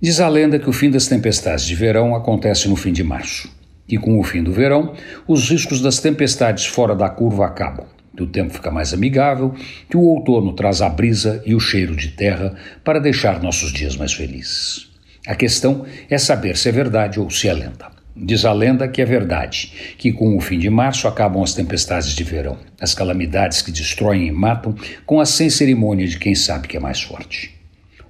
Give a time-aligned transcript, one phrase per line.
[0.00, 3.52] Diz a lenda que o fim das tempestades de verão acontece no fim de março.
[3.88, 4.94] E com o fim do verão,
[5.26, 7.84] os riscos das tempestades fora da curva acabam,
[8.16, 9.52] que o tempo fica mais amigável,
[9.90, 13.96] que o outono traz a brisa e o cheiro de terra para deixar nossos dias
[13.96, 14.88] mais felizes.
[15.26, 17.90] A questão é saber se é verdade ou se é lenda.
[18.14, 22.14] Diz a lenda que é verdade, que com o fim de março acabam as tempestades
[22.14, 26.68] de verão, as calamidades que destroem e matam, com a sem cerimônia de quem sabe
[26.68, 27.57] que é mais forte.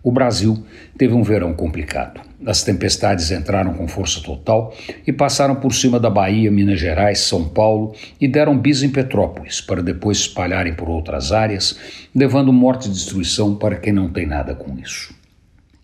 [0.09, 0.65] O Brasil
[0.97, 2.23] teve um verão complicado.
[2.47, 4.75] As tempestades entraram com força total
[5.07, 9.61] e passaram por cima da Bahia, Minas Gerais, São Paulo e deram bis em Petrópolis,
[9.61, 11.79] para depois espalharem por outras áreas,
[12.15, 15.15] levando morte e destruição para quem não tem nada com isso.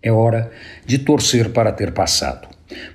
[0.02, 0.50] É hora
[0.86, 2.48] de torcer para ter passado,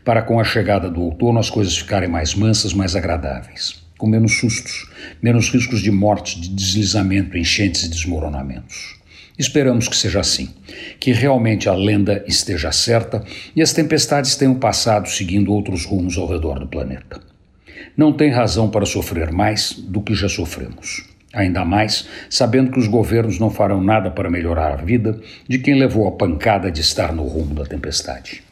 [0.04, 4.40] para com a chegada do outono as coisas ficarem mais mansas, mais agradáveis, com menos
[4.40, 4.90] sustos,
[5.22, 8.99] menos riscos de morte, de deslizamento, enchentes e desmoronamentos.
[9.40, 10.50] Esperamos que seja assim,
[11.00, 13.24] que realmente a lenda esteja certa
[13.56, 17.22] e as tempestades tenham passado seguindo outros rumos ao redor do planeta.
[17.96, 21.06] Não tem razão para sofrer mais do que já sofremos.
[21.32, 25.80] Ainda mais sabendo que os governos não farão nada para melhorar a vida de quem
[25.80, 28.44] levou a pancada de estar no rumo da tempestade.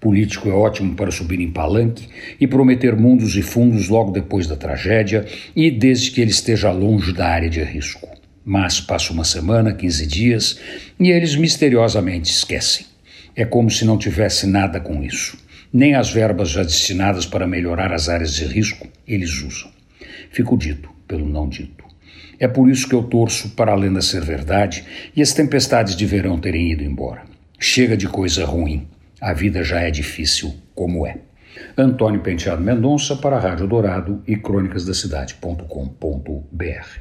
[0.00, 2.08] Político é ótimo para subir em palanque
[2.40, 7.12] e prometer mundos e fundos logo depois da tragédia e desde que ele esteja longe
[7.12, 8.19] da área de risco.
[8.52, 10.58] Mas passa uma semana, 15 dias,
[10.98, 12.84] e eles misteriosamente esquecem.
[13.36, 15.38] É como se não tivesse nada com isso.
[15.72, 19.70] Nem as verbas já destinadas para melhorar as áreas de risco eles usam.
[20.32, 21.84] Fico dito pelo não dito.
[22.40, 24.84] É por isso que eu torço para a lenda ser verdade
[25.14, 27.22] e as tempestades de verão terem ido embora.
[27.56, 28.88] Chega de coisa ruim.
[29.20, 31.18] A vida já é difícil como é.
[31.78, 37.00] Antônio Penteado Mendonça para a Rádio Dourado e crônicasdacidade.com.br